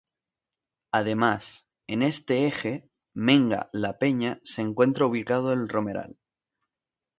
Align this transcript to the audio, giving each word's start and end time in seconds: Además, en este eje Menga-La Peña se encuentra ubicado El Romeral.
Además, 0.91 1.67
en 1.87 2.01
este 2.01 2.47
eje 2.47 2.89
Menga-La 3.13 3.99
Peña 3.99 4.41
se 4.43 4.63
encuentra 4.63 5.05
ubicado 5.05 5.53
El 5.53 5.69
Romeral. 5.69 6.17